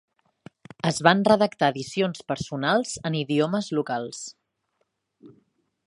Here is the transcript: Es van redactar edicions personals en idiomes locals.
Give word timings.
Es 0.91 1.01
van 1.07 1.21
redactar 1.27 1.69
edicions 1.75 2.25
personals 2.31 2.97
en 3.11 3.19
idiomes 3.23 3.71
locals. 3.81 4.27